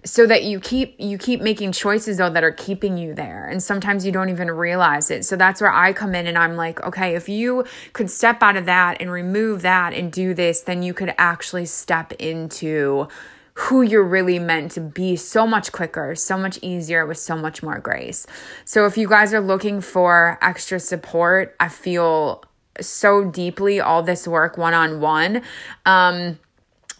so 0.04 0.26
that 0.26 0.44
you 0.44 0.60
keep 0.60 0.94
you 0.98 1.18
keep 1.18 1.40
making 1.40 1.72
choices 1.72 2.18
though 2.18 2.30
that 2.30 2.44
are 2.44 2.52
keeping 2.52 2.96
you 2.96 3.14
there. 3.14 3.46
And 3.48 3.62
sometimes 3.62 4.06
you 4.06 4.12
don't 4.12 4.30
even 4.30 4.50
realize 4.50 5.10
it. 5.10 5.24
So 5.24 5.36
that's 5.36 5.60
where 5.60 5.72
I 5.72 5.92
come 5.92 6.14
in 6.14 6.26
and 6.26 6.38
I'm 6.38 6.56
like, 6.56 6.82
okay, 6.82 7.14
if 7.14 7.28
you 7.28 7.64
could 7.92 8.10
step 8.10 8.42
out 8.42 8.56
of 8.56 8.66
that 8.66 9.00
and 9.00 9.10
remove 9.10 9.62
that 9.62 9.92
and 9.92 10.12
do 10.12 10.34
this, 10.34 10.60
then 10.60 10.82
you 10.82 10.94
could 10.94 11.14
actually 11.18 11.66
step 11.66 12.05
into 12.12 13.08
who 13.54 13.80
you're 13.80 14.04
really 14.04 14.38
meant 14.38 14.72
to 14.72 14.80
be 14.80 15.16
so 15.16 15.46
much 15.46 15.72
quicker, 15.72 16.14
so 16.14 16.36
much 16.36 16.58
easier, 16.60 17.06
with 17.06 17.18
so 17.18 17.36
much 17.36 17.62
more 17.62 17.78
grace. 17.78 18.26
So, 18.64 18.84
if 18.84 18.98
you 18.98 19.08
guys 19.08 19.32
are 19.32 19.40
looking 19.40 19.80
for 19.80 20.38
extra 20.42 20.78
support, 20.78 21.56
I 21.58 21.68
feel 21.68 22.44
so 22.80 23.24
deeply 23.24 23.80
all 23.80 24.02
this 24.02 24.28
work 24.28 24.58
one 24.58 24.74
on 24.74 25.00
one. 25.00 25.42
Um, 25.86 26.38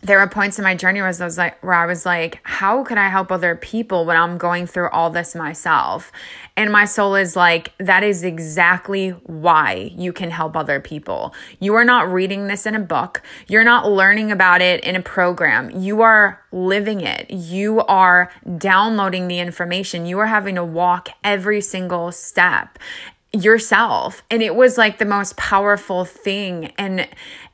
there 0.07 0.19
were 0.19 0.29
points 0.29 0.59
in 0.59 0.63
my 0.63 0.75
journey 0.75 1.01
where 1.01 1.09
I 1.09 1.25
was 1.25 1.37
like 1.37 1.63
where 1.63 1.75
I 1.75 1.87
was 1.87 2.07
like, 2.07 2.41
how 2.45 2.85
can 2.85 2.97
I 2.97 3.09
help 3.09 3.33
other 3.33 3.57
people 3.57 4.07
when 4.07 4.17
I'm 4.17 4.39
going 4.39 4.67
through 4.67 4.89
all 4.91 5.11
this 5.11 5.35
myself? 5.35 6.13
And 6.57 6.71
my 6.71 6.85
soul 6.85 7.17
is 7.17 7.35
like, 7.35 7.77
that 7.79 8.05
is 8.05 8.23
exactly 8.23 9.11
why 9.11 9.91
you 9.97 10.13
can 10.13 10.31
help 10.31 10.57
other 10.57 10.81
people. 10.81 11.35
You 11.59 11.75
are 11.75 11.85
not 11.85 12.11
reading 12.11 12.47
this 12.47 12.67
in 12.67 12.75
a 12.75 12.81
book. 12.81 13.21
You're 13.49 13.65
not 13.65 13.91
learning 13.91 14.31
about 14.31 14.63
it 14.63 14.85
in 14.85 14.95
a 14.95 15.03
program. 15.03 15.71
You 15.71 16.03
are 16.03 16.41
living 16.53 17.01
it. 17.01 17.31
You 17.31 17.81
are 17.81 18.31
downloading 18.57 19.27
the 19.27 19.41
information. 19.41 20.07
You 20.07 20.21
are 20.21 20.27
having 20.27 20.55
to 20.55 20.65
walk 20.65 21.09
every 21.25 21.61
single 21.61 22.13
step 22.13 22.79
yourself. 23.33 24.23
And 24.31 24.43
it 24.43 24.55
was 24.55 24.79
like 24.79 24.99
the 24.99 25.05
most 25.05 25.37
powerful 25.37 26.05
thing. 26.05 26.73
And 26.79 27.09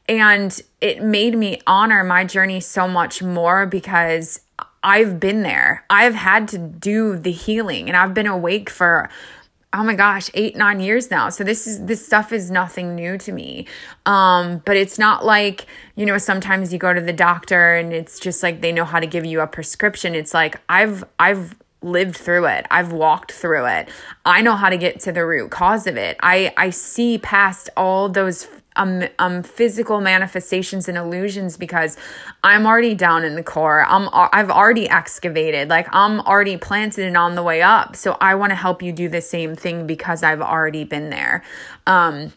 and 0.09 0.61
it 0.80 1.02
made 1.02 1.37
me 1.37 1.61
honor 1.66 2.02
my 2.04 2.25
journey 2.25 2.61
so 2.61 2.88
much 2.88 3.23
more 3.23 3.66
because 3.66 4.40
I've 4.82 5.21
been 5.21 5.42
there. 5.42 5.85
I've 5.88 6.14
had 6.14 6.49
to 6.49 6.59
do 6.59 7.16
the 7.16 7.30
healing 7.30 7.88
and 7.88 7.97
I've 7.97 8.14
been 8.14 8.26
awake 8.26 8.68
for 8.68 9.09
oh 9.75 9.82
my 9.82 9.94
gosh, 9.94 10.30
8 10.35 10.54
9 10.54 10.80
years 10.80 11.11
now. 11.11 11.30
So 11.30 11.44
this 11.44 11.66
is 11.66 11.87
this 11.87 12.04
stuff 12.04 12.32
is 12.32 12.50
nothing 12.50 12.94
new 12.94 13.16
to 13.18 13.32
me. 13.32 13.66
Um 14.04 14.61
but 14.64 14.76
it's 14.76 14.99
not 14.99 15.25
like, 15.25 15.66
you 15.97 16.04
know, 16.04 16.18
sometimes 16.18 16.73
you 16.73 16.78
go 16.78 16.92
to 16.92 17.00
the 17.00 17.12
doctor 17.12 17.75
and 17.75 17.92
it's 17.92 18.18
just 18.18 18.42
like 18.42 18.61
they 18.61 18.73
know 18.73 18.85
how 18.85 19.00
to 19.00 19.06
give 19.06 19.25
you 19.25 19.40
a 19.40 19.47
prescription. 19.47 20.14
It's 20.14 20.35
like 20.35 20.61
I've 20.68 21.04
I've 21.18 21.54
lived 21.80 22.16
through 22.16 22.47
it. 22.47 22.66
I've 22.71 22.92
walked 22.92 23.32
through 23.32 23.66
it. 23.66 23.88
I 24.25 24.40
know 24.42 24.54
how 24.54 24.68
to 24.68 24.76
get 24.76 25.00
to 25.00 25.12
the 25.12 25.25
root 25.25 25.50
cause 25.50 25.87
of 25.87 25.97
it. 25.97 26.16
I 26.23 26.52
I 26.56 26.71
see 26.71 27.18
past 27.18 27.71
all 27.76 28.09
those 28.09 28.47
um, 28.76 29.05
um 29.19 29.43
physical 29.43 30.00
manifestations 30.00 30.88
and 30.88 30.97
illusions 30.97 31.57
because 31.57 31.97
I'm 32.43 32.67
already 32.67 32.95
down 32.95 33.25
in 33.25 33.35
the 33.35 33.43
core. 33.43 33.85
I'm 33.88 34.09
I've 34.12 34.50
already 34.50 34.88
excavated. 34.88 35.69
Like 35.69 35.88
I'm 35.93 36.21
already 36.21 36.57
planted 36.57 37.07
and 37.07 37.17
on 37.17 37.35
the 37.35 37.43
way 37.43 37.62
up. 37.62 37.97
So 37.97 38.17
I 38.21 38.35
want 38.35 38.50
to 38.50 38.57
help 38.57 38.83
you 38.83 38.93
do 38.93 39.09
the 39.09 39.21
same 39.21 39.55
thing 39.57 39.87
because 39.87 40.23
I've 40.23 40.43
already 40.43 40.85
been 40.85 41.11
there. 41.11 41.43
Um 41.87 42.33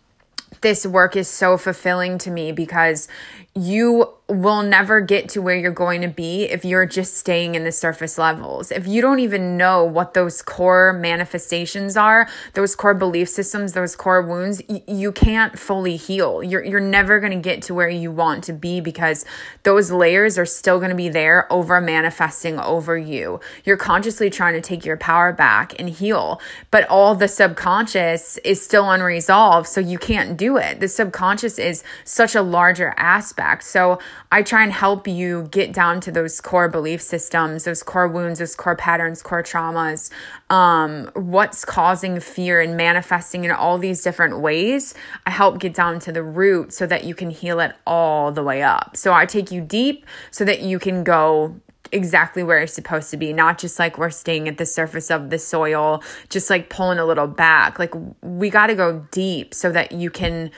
this 0.62 0.86
work 0.86 1.16
is 1.16 1.28
so 1.28 1.58
fulfilling 1.58 2.18
to 2.20 2.32
me 2.32 2.52
because 2.52 3.08
you 3.56 4.14
will 4.28 4.64
never 4.64 5.02
get 5.02 5.30
to 5.30 5.42
where 5.42 5.56
you're 5.56 5.72
going 5.72 6.02
to 6.02 6.08
be 6.08 6.46
if 6.46 6.66
you're 6.66 6.86
just 6.86 7.16
staying 7.16 7.54
in 7.54 7.64
the 7.64 7.72
surface 7.72 8.18
levels. 8.18 8.72
If 8.72 8.88
you 8.88 9.00
don't 9.00 9.20
even 9.20 9.56
know 9.56 9.84
what 9.84 10.16
those 10.16 10.42
core 10.42 10.92
manifestations 10.94 11.96
are, 11.96 12.28
those 12.54 12.76
core 12.76 12.96
belief 12.96 13.30
systems, 13.30 13.74
those 13.74 13.96
core 13.96 14.24
wounds, 14.24 14.64
y- 14.68 14.84
you 14.88 15.12
can't 15.12 15.58
fully 15.60 15.96
heal. 15.96 16.44
You're 16.44 16.64
you're 16.66 16.80
never 16.80 17.20
going 17.20 17.34
to 17.34 17.40
get 17.40 17.62
to 17.64 17.76
where 17.76 17.88
you 17.88 18.12
want 18.12 18.44
to 18.46 18.54
be 18.54 18.82
because 18.82 19.26
those 19.62 19.92
layers 19.92 20.40
are 20.40 20.46
still 20.46 20.80
going 20.80 20.90
to 20.90 20.96
be 20.96 21.10
there 21.10 21.52
over 21.54 21.80
manifesting 21.80 22.60
over 22.60 22.98
you. 22.98 23.40
You're 23.64 23.78
consciously 23.78 24.32
trying 24.32 24.56
to 24.56 24.62
take 24.62 24.86
your 24.86 24.98
power 24.98 25.32
back 25.32 25.80
and 25.80 25.88
heal, 25.88 26.42
but 26.72 26.88
all 26.90 27.14
the 27.14 27.28
subconscious 27.28 28.38
is 28.40 28.62
still 28.62 28.90
unresolved, 28.90 29.68
so 29.68 29.80
you 29.80 30.00
can't 30.00 30.36
do 30.36 30.58
it. 30.58 30.80
The 30.80 30.88
subconscious 30.88 31.60
is 31.60 31.84
such 32.04 32.34
a 32.34 32.42
larger 32.42 32.94
aspect. 32.98 33.45
So 33.62 34.00
I 34.32 34.42
try 34.42 34.64
and 34.64 34.72
help 34.72 35.08
you 35.08 35.48
get 35.52 35.74
down 35.74 36.00
to 36.02 36.12
those 36.12 36.42
core 36.42 36.68
belief 36.68 37.02
systems, 37.02 37.64
those 37.64 37.84
core 37.84 38.08
wounds, 38.08 38.40
those 38.40 38.56
core 38.56 38.76
patterns, 38.76 39.22
core 39.22 39.44
traumas, 39.44 40.12
um, 40.50 41.10
what's 41.14 41.66
causing 41.66 42.20
fear 42.20 42.62
and 42.62 42.76
manifesting 42.76 43.46
in 43.46 43.52
all 43.52 43.78
these 43.78 44.02
different 44.04 44.40
ways. 44.40 44.94
I 45.26 45.32
help 45.32 45.60
get 45.60 45.74
down 45.74 46.00
to 46.00 46.12
the 46.12 46.24
root 46.24 46.74
so 46.74 46.86
that 46.88 47.04
you 47.04 47.16
can 47.16 47.30
heal 47.30 47.60
it 47.60 47.74
all 47.86 48.32
the 48.32 48.44
way 48.44 48.62
up. 48.62 48.98
So 48.98 49.14
I 49.14 49.26
take 49.26 49.52
you 49.52 49.62
deep 49.62 50.06
so 50.32 50.46
that 50.46 50.62
you 50.62 50.80
can 50.80 51.04
go 51.04 51.56
exactly 51.92 52.44
where 52.44 52.60
it's 52.60 52.74
supposed 52.74 53.10
to 53.12 53.18
be, 53.18 53.34
not 53.34 53.58
just 53.58 53.80
like 53.80 53.98
we're 53.98 54.10
staying 54.10 54.48
at 54.48 54.58
the 54.58 54.66
surface 54.66 55.10
of 55.10 55.30
the 55.30 55.40
soil, 55.40 56.04
just 56.30 56.50
like 56.50 56.70
pulling 56.70 57.00
a 57.00 57.06
little 57.06 57.28
back. 57.28 57.80
Like 57.80 57.94
we 58.22 58.50
got 58.50 58.68
to 58.68 58.76
go 58.76 59.06
deep 59.12 59.54
so 59.54 59.72
that 59.72 59.92
you 59.92 60.10
can 60.10 60.52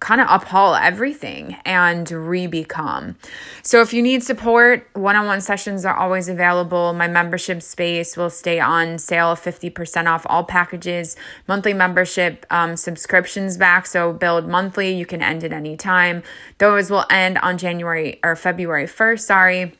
kind 0.00 0.20
of 0.20 0.26
uphaul 0.28 0.80
everything 0.80 1.56
and 1.64 2.10
re-become. 2.10 3.16
So 3.62 3.82
if 3.82 3.92
you 3.92 4.02
need 4.02 4.22
support, 4.22 4.88
one-on-one 4.94 5.42
sessions 5.42 5.84
are 5.84 5.94
always 5.94 6.28
available. 6.28 6.94
My 6.94 7.06
membership 7.06 7.62
space 7.62 8.16
will 8.16 8.30
stay 8.30 8.58
on 8.58 8.98
sale 8.98 9.36
50% 9.36 10.06
off 10.06 10.26
all 10.28 10.42
packages. 10.42 11.16
Monthly 11.46 11.74
membership 11.74 12.46
um, 12.50 12.76
subscriptions 12.76 13.58
back. 13.58 13.86
So 13.86 14.12
build 14.12 14.48
monthly, 14.48 14.94
you 14.94 15.04
can 15.04 15.22
end 15.22 15.44
at 15.44 15.52
any 15.52 15.76
time. 15.76 16.22
Those 16.58 16.90
will 16.90 17.04
end 17.10 17.36
on 17.38 17.58
January 17.58 18.18
or 18.24 18.34
February 18.36 18.86
1st, 18.86 19.20
sorry 19.20 19.72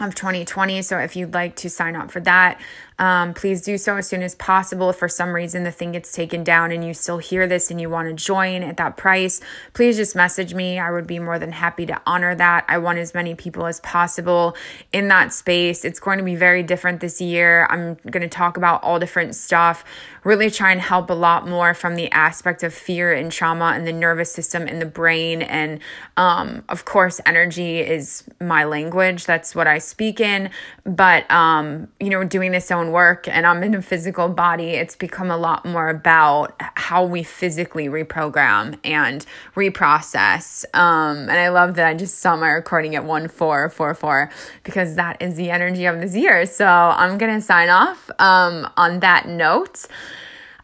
of 0.00 0.14
2020. 0.14 0.82
So 0.82 0.98
if 0.98 1.14
you'd 1.14 1.34
like 1.34 1.54
to 1.56 1.70
sign 1.70 1.94
up 1.94 2.10
for 2.10 2.20
that, 2.20 2.60
um, 2.98 3.34
please 3.34 3.62
do 3.62 3.76
so 3.76 3.96
as 3.96 4.08
soon 4.08 4.22
as 4.22 4.34
possible. 4.36 4.90
If 4.90 4.96
for 4.96 5.08
some 5.08 5.32
reason 5.32 5.64
the 5.64 5.72
thing 5.72 5.92
gets 5.92 6.12
taken 6.12 6.44
down 6.44 6.70
and 6.70 6.84
you 6.84 6.94
still 6.94 7.18
hear 7.18 7.46
this 7.46 7.70
and 7.70 7.80
you 7.80 7.90
want 7.90 8.08
to 8.08 8.14
join 8.14 8.62
at 8.62 8.76
that 8.76 8.96
price, 8.96 9.40
please 9.72 9.96
just 9.96 10.14
message 10.14 10.54
me. 10.54 10.78
I 10.78 10.90
would 10.90 11.06
be 11.06 11.18
more 11.18 11.38
than 11.38 11.52
happy 11.52 11.86
to 11.86 12.00
honor 12.06 12.34
that. 12.34 12.64
I 12.68 12.78
want 12.78 12.98
as 12.98 13.14
many 13.14 13.34
people 13.34 13.66
as 13.66 13.80
possible 13.80 14.56
in 14.92 15.08
that 15.08 15.32
space. 15.32 15.84
It's 15.84 15.98
going 15.98 16.18
to 16.18 16.24
be 16.24 16.36
very 16.36 16.62
different 16.62 17.00
this 17.00 17.20
year. 17.20 17.66
I'm 17.70 17.94
going 18.10 18.22
to 18.22 18.28
talk 18.28 18.56
about 18.56 18.82
all 18.82 18.98
different 18.98 19.34
stuff, 19.34 19.84
really 20.22 20.50
try 20.50 20.70
and 20.70 20.80
help 20.80 21.10
a 21.10 21.14
lot 21.14 21.48
more 21.48 21.74
from 21.74 21.96
the 21.96 22.10
aspect 22.12 22.62
of 22.62 22.72
fear 22.72 23.12
and 23.12 23.32
trauma 23.32 23.72
and 23.74 23.86
the 23.86 23.92
nervous 23.92 24.32
system 24.32 24.66
and 24.68 24.80
the 24.80 24.86
brain. 24.86 25.42
And 25.42 25.80
um, 26.16 26.64
of 26.68 26.84
course, 26.84 27.20
energy 27.26 27.80
is 27.80 28.24
my 28.40 28.64
language. 28.64 29.24
That's 29.24 29.54
what 29.54 29.66
I 29.66 29.78
speak 29.78 30.20
in. 30.20 30.50
But, 30.84 31.30
um, 31.30 31.88
you 31.98 32.10
know, 32.10 32.24
doing 32.24 32.52
this 32.52 32.70
own 32.70 32.83
own 32.84 32.92
work 32.92 33.26
and 33.28 33.46
I'm 33.46 33.62
in 33.62 33.74
a 33.74 33.82
physical 33.82 34.28
body, 34.28 34.70
it's 34.70 34.96
become 34.96 35.30
a 35.30 35.36
lot 35.36 35.64
more 35.64 35.88
about 35.88 36.54
how 36.58 37.04
we 37.04 37.22
physically 37.22 37.86
reprogram 37.86 38.78
and 38.84 39.24
reprocess. 39.54 40.64
Um, 40.74 41.28
and 41.28 41.32
I 41.32 41.48
love 41.48 41.74
that 41.74 41.86
I 41.86 41.94
just 41.94 42.18
saw 42.18 42.36
my 42.36 42.48
recording 42.48 42.94
at 42.94 43.04
1444 43.04 44.30
because 44.62 44.96
that 44.96 45.20
is 45.20 45.36
the 45.36 45.50
energy 45.50 45.86
of 45.86 46.00
this 46.00 46.14
year. 46.14 46.46
So 46.46 46.66
I'm 46.66 47.18
going 47.18 47.34
to 47.34 47.40
sign 47.40 47.68
off 47.68 48.10
um, 48.18 48.68
on 48.76 49.00
that 49.00 49.26
note. 49.26 49.86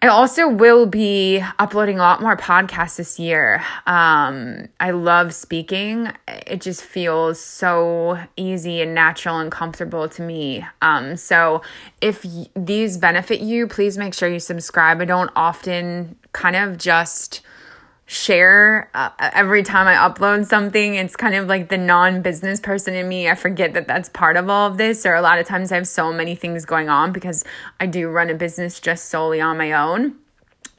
I 0.03 0.07
also 0.09 0.49
will 0.49 0.87
be 0.87 1.45
uploading 1.59 1.99
a 1.99 2.03
lot 2.03 2.23
more 2.23 2.35
podcasts 2.35 2.97
this 2.97 3.19
year. 3.19 3.63
Um, 3.87 4.69
I 4.81 4.93
love 4.93 5.35
speaking. 5.35 6.11
It 6.27 6.63
just 6.63 6.83
feels 6.83 7.39
so 7.39 8.19
easy 8.35 8.81
and 8.81 8.95
natural 8.95 9.39
and 9.41 9.53
comfortable 9.53 10.09
to 10.09 10.23
me. 10.23 10.65
Um, 10.81 11.17
so 11.17 11.61
if 12.01 12.25
y- 12.25 12.47
these 12.57 12.97
benefit 12.97 13.41
you, 13.41 13.67
please 13.67 13.99
make 13.99 14.15
sure 14.15 14.27
you 14.27 14.41
subscribe. 14.41 15.03
I 15.03 15.05
don't 15.05 15.31
often 15.37 16.17
kind 16.33 16.57
of 16.57 16.79
just 16.79 17.43
share 18.11 18.91
uh, 18.93 19.11
every 19.21 19.63
time 19.63 19.87
I 19.87 19.95
upload 19.95 20.45
something. 20.45 20.97
It's 20.97 21.15
kind 21.15 21.37
of 21.37 21.47
like 21.47 21.69
the 21.69 21.79
non 21.79 22.23
business 22.23 22.59
person 22.59 22.95
in 22.95 23.09
me. 23.09 23.29
I 23.29 23.37
forget 23.37 23.73
that 23.75 23.87
that's 23.87 24.09
part 24.09 24.37
of 24.37 24.51
all 24.51 24.69
of 24.69 24.79
this. 24.79 25.07
Or 25.07 25.15
a 25.15 25.23
lot 25.23 25.39
of 25.39 25.47
times 25.47 25.71
I 25.71 25.77
have 25.77 25.87
so 25.87 26.13
many 26.13 26.35
things 26.35 26.65
going 26.65 26.89
on 26.89 27.13
because 27.13 27.45
I 27.79 27.87
do 27.87 28.09
run 28.09 28.29
a 28.29 28.35
business 28.35 28.81
just 28.81 29.11
solely 29.11 29.41
on 29.41 29.57
my 29.57 29.71
own. 29.71 30.17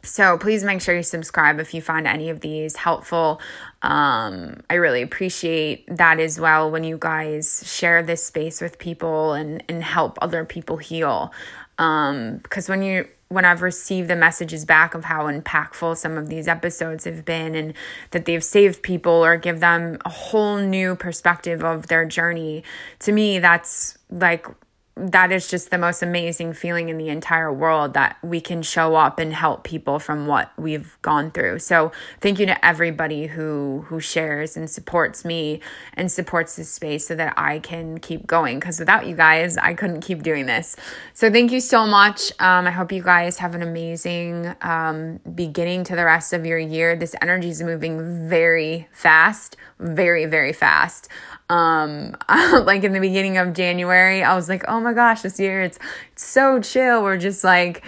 So 0.04 0.38
please 0.38 0.66
make 0.66 0.82
sure 0.82 0.94
you 0.94 1.04
subscribe 1.04 1.58
if 1.62 1.74
you 1.74 1.82
find 1.82 2.06
any 2.06 2.30
of 2.30 2.42
these 2.42 2.76
helpful. 2.76 3.40
Um, 3.82 4.62
I 4.70 4.74
really 4.74 5.02
appreciate 5.02 5.86
that 5.88 6.20
as 6.20 6.38
well 6.38 6.70
when 6.70 6.84
you 6.84 6.98
guys 7.00 7.64
share 7.66 8.04
this 8.04 8.26
space 8.26 8.60
with 8.60 8.78
people 8.78 9.32
and, 9.32 9.64
and 9.70 9.82
help 9.82 10.18
other 10.22 10.44
people 10.44 10.78
heal. 10.78 11.32
Um, 11.78 12.40
because 12.40 12.68
when 12.68 12.82
you 12.82 13.08
when 13.32 13.46
I've 13.46 13.62
received 13.62 14.10
the 14.10 14.16
messages 14.16 14.66
back 14.66 14.94
of 14.94 15.06
how 15.06 15.24
impactful 15.28 15.96
some 15.96 16.18
of 16.18 16.28
these 16.28 16.50
episodes 16.50 17.06
have 17.06 17.24
been 17.24 17.56
and 17.56 17.74
that 18.12 18.26
they've 18.26 18.44
saved 18.44 18.84
people 18.84 19.14
or 19.24 19.38
give 19.38 19.62
them 19.62 19.98
a 20.04 20.10
whole 20.10 20.58
new 20.58 20.96
perspective 20.96 21.64
of 21.64 21.88
their 21.88 22.04
journey, 22.04 22.64
to 23.00 23.14
me, 23.14 23.40
that's 23.40 23.98
like 24.10 24.48
that 24.96 25.32
is 25.32 25.48
just 25.48 25.72
the 25.72 25.78
most 25.78 26.04
amazing 26.04 26.54
feeling 26.54 26.90
in 26.90 26.98
the 26.98 27.08
entire 27.08 27.52
world 27.52 27.94
that 27.94 28.18
we 28.22 28.42
can 28.42 28.62
show 28.62 28.96
up 28.96 29.20
and 29.20 29.34
help 29.34 29.64
people 29.64 30.00
from 30.00 30.28
what 30.28 30.52
we've 30.58 30.98
gone 31.02 31.32
through. 31.32 31.60
So 31.60 31.92
thank 32.20 32.40
you 32.40 32.46
to 32.48 32.66
everybody 32.66 33.28
who 33.28 33.86
who 33.88 34.00
shares 34.02 34.58
and 34.58 34.70
supports 34.70 35.24
me 35.24 35.62
and 35.94 36.12
supports 36.12 36.58
this 36.58 36.70
space 36.70 37.08
so 37.08 37.16
that 37.16 37.34
I 37.38 37.60
can 37.60 38.00
keep 38.00 38.28
going 38.28 38.60
because 38.60 38.80
without 38.80 39.08
you 39.08 39.16
guys 39.16 39.56
I 39.58 39.74
couldn't 39.74 40.02
keep 40.02 40.24
doing 40.24 40.46
this. 40.46 40.76
So 41.14 41.32
thank 41.32 41.52
you 41.52 41.62
so 41.62 41.88
much. 41.88 42.32
Um, 42.40 42.68
I 42.68 42.72
hope 42.72 42.92
you 42.92 43.02
guys 43.02 43.38
have 43.38 43.56
an 43.56 43.62
amazing 43.62 44.54
um, 44.62 45.20
beginning 45.34 45.86
to 45.86 45.96
the 45.96 46.04
rest 46.04 46.34
of 46.34 46.46
your 46.46 46.60
year. 46.60 46.98
This 46.98 47.16
energy 47.22 47.50
is 47.50 47.64
moving 47.64 48.28
very 48.30 48.90
fast, 48.92 49.56
very 49.80 50.26
very 50.26 50.54
fast 50.54 51.08
um 51.52 52.16
like 52.30 52.84
in 52.84 52.94
the 52.94 53.00
beginning 53.00 53.38
of 53.38 53.54
January 53.54 54.24
I 54.24 54.36
was 54.36 54.48
like 54.48 54.64
oh 54.68 54.80
my 54.82 54.94
gosh 54.94 55.22
this 55.22 55.40
year 55.40 55.62
it's, 55.62 55.80
it's 56.12 56.26
so 56.26 56.60
chill 56.60 57.04
we're 57.04 57.18
just 57.18 57.44
like 57.44 57.84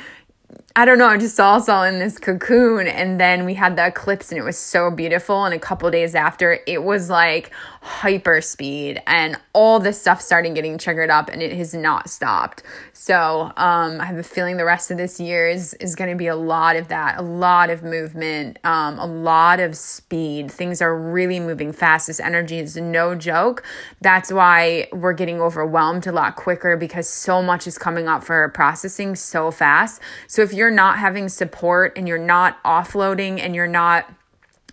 I 0.75 0.85
don't 0.85 0.97
know, 0.97 1.05
I 1.05 1.17
just 1.17 1.35
saw 1.35 1.57
us 1.57 1.69
all 1.69 1.83
in 1.83 1.99
this 1.99 2.17
cocoon. 2.17 2.87
And 2.87 3.19
then 3.19 3.45
we 3.45 3.53
had 3.53 3.75
the 3.75 3.85
eclipse 3.85 4.31
and 4.31 4.39
it 4.39 4.43
was 4.43 4.57
so 4.57 4.89
beautiful. 4.89 5.45
And 5.45 5.53
a 5.53 5.59
couple 5.59 5.89
days 5.91 6.15
after, 6.15 6.59
it 6.65 6.83
was 6.83 7.11
like 7.11 7.51
hyper 7.83 8.39
speed 8.39 9.01
and 9.05 9.35
all 9.51 9.77
this 9.77 9.99
stuff 9.99 10.21
started 10.21 10.55
getting 10.55 10.77
triggered 10.77 11.09
up 11.09 11.27
and 11.27 11.41
it 11.43 11.51
has 11.51 11.73
not 11.73 12.09
stopped. 12.09 12.63
So 12.93 13.51
um, 13.57 13.99
I 13.99 14.05
have 14.05 14.17
a 14.17 14.23
feeling 14.23 14.55
the 14.55 14.63
rest 14.63 14.89
of 14.89 14.97
this 14.97 15.19
year 15.19 15.49
is, 15.49 15.73
is 15.75 15.93
going 15.93 16.09
to 16.09 16.15
be 16.15 16.27
a 16.27 16.35
lot 16.35 16.77
of 16.77 16.87
that, 16.87 17.17
a 17.17 17.21
lot 17.21 17.69
of 17.69 17.83
movement, 17.83 18.57
um, 18.63 18.97
a 18.99 19.05
lot 19.05 19.59
of 19.59 19.75
speed. 19.75 20.49
Things 20.49 20.81
are 20.81 20.97
really 20.97 21.41
moving 21.41 21.73
fast. 21.73 22.07
This 22.07 22.21
energy 22.21 22.57
is 22.57 22.77
no 22.77 23.15
joke. 23.15 23.65
That's 23.99 24.31
why 24.31 24.87
we're 24.93 25.11
getting 25.11 25.41
overwhelmed 25.41 26.07
a 26.07 26.13
lot 26.13 26.37
quicker 26.37 26.77
because 26.77 27.09
so 27.09 27.41
much 27.41 27.67
is 27.67 27.77
coming 27.77 28.07
up 28.07 28.23
for 28.23 28.47
processing 28.49 29.13
so 29.15 29.51
fast. 29.51 30.01
So 30.27 30.41
if 30.41 30.53
you're 30.53 30.71
not 30.71 30.99
having 30.99 31.27
support 31.27 31.97
and 31.97 32.07
you're 32.07 32.17
not 32.17 32.63
offloading 32.63 33.41
and 33.41 33.53
you're 33.53 33.67
not 33.67 34.09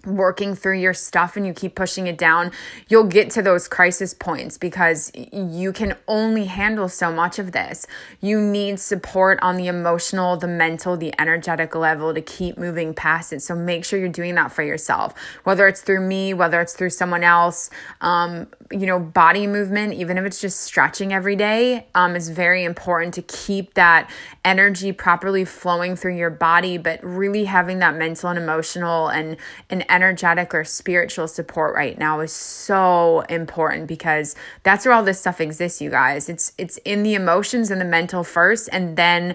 working 0.04 0.54
through 0.54 0.78
your 0.78 0.95
stuff 0.95 1.37
and 1.37 1.47
you 1.47 1.52
keep 1.52 1.75
pushing 1.75 2.07
it 2.07 2.16
down, 2.16 2.52
you'll 2.88 3.04
get 3.04 3.30
to 3.30 3.42
those 3.42 3.69
crisis 3.69 4.14
points 4.14 4.58
because 4.58 5.10
you 5.15 5.73
can 5.73 5.97
only 6.08 6.47
handle 6.47 6.89
so 6.89 7.13
much 7.13 7.39
of 7.39 7.52
this. 7.52 7.86
You 8.21 8.41
need 8.41 8.80
support 8.80 9.39
on 9.43 9.56
the 9.56 9.67
emotional, 9.67 10.36
the 10.36 10.49
mental, 10.49 10.97
the 10.97 11.13
energetic 11.21 11.75
level 11.75 12.15
to 12.15 12.21
keep 12.21 12.56
moving 12.58 12.95
past 12.95 13.32
it. 13.32 13.43
So 13.43 13.54
make 13.54 13.84
sure 13.84 13.99
you're 13.99 14.08
doing 14.08 14.34
that 14.36 14.52
for 14.52 14.63
yourself, 14.63 15.15
whether 15.45 15.67
it's 15.67 15.82
through 15.82 16.06
me, 16.06 16.34
whether 16.34 16.60
it's 16.60 16.75
through 16.75 16.91
someone 16.91 17.23
else. 17.23 17.71
Um, 18.00 18.49
you 18.73 18.87
know, 18.87 19.00
body 19.00 19.49
movement, 19.49 19.95
even 19.95 20.17
if 20.17 20.25
it's 20.25 20.41
just 20.41 20.61
stretching 20.61 21.13
every 21.13 21.35
day, 21.35 21.87
um, 21.97 22.15
is 22.15 22.28
very 22.28 22.63
important 22.63 23.13
to 23.15 23.23
keep 23.23 23.75
that 23.75 24.09
energy 24.45 24.93
properly 24.93 25.45
flowing 25.45 25.97
through 25.97 26.17
your 26.17 26.30
body, 26.30 26.78
but 26.78 27.02
really 27.02 27.47
having 27.47 27.80
that 27.80 27.97
mental 27.97 28.30
and 28.30 28.39
emotional 28.39 29.09
and, 29.09 29.37
and 29.71 29.85
energetic 29.91 30.54
or 30.54 30.63
spiritual 30.63 31.26
support 31.26 31.75
right 31.75 31.99
now 31.99 32.21
is 32.21 32.33
so 32.33 33.21
important 33.23 33.89
because 33.89 34.37
that's 34.63 34.87
where 34.87 34.95
all 34.95 35.02
this 35.02 35.19
stuff 35.19 35.41
exists, 35.41 35.80
you 35.80 35.91
guys. 35.91 36.28
It's 36.28 36.52
it's 36.56 36.76
in 36.85 37.02
the 37.02 37.15
emotions 37.15 37.73
and 37.73 37.80
the 37.80 37.85
mental 37.85 38.23
first 38.23 38.69
and 38.71 38.97
then 38.97 39.35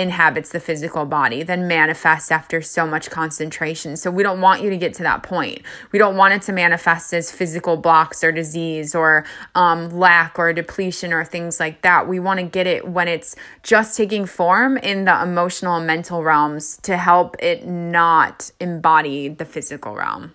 inhabits 0.00 0.50
the 0.50 0.60
physical 0.60 1.04
body, 1.04 1.42
then 1.42 1.68
manifests 1.68 2.30
after 2.30 2.60
so 2.62 2.86
much 2.86 3.10
concentration. 3.10 3.96
So 3.96 4.10
we 4.10 4.22
don't 4.22 4.40
want 4.40 4.62
you 4.62 4.70
to 4.70 4.76
get 4.76 4.94
to 4.94 5.02
that 5.02 5.22
point. 5.22 5.62
We 5.92 5.98
don't 5.98 6.16
want 6.16 6.34
it 6.34 6.42
to 6.42 6.52
manifest 6.52 7.12
as 7.12 7.30
physical 7.30 7.76
blocks 7.76 8.24
or 8.24 8.32
disease 8.32 8.94
or 8.94 9.24
um, 9.54 9.90
lack 9.90 10.38
or 10.38 10.52
depletion 10.52 11.12
or 11.12 11.24
things 11.24 11.60
like 11.60 11.82
that. 11.82 12.08
We 12.08 12.18
want 12.18 12.40
to 12.40 12.46
get 12.46 12.66
it 12.66 12.88
when 12.88 13.06
it's 13.06 13.36
just 13.62 13.96
taking 13.96 14.26
form 14.26 14.76
in 14.78 15.04
the 15.04 15.22
emotional 15.22 15.76
and 15.76 15.86
mental 15.86 16.22
realms 16.24 16.78
to 16.78 16.96
help 16.96 17.36
it 17.40 17.66
not 17.66 18.50
embody 18.58 19.28
the 19.28 19.44
physical 19.44 19.94
realm. 19.94 20.32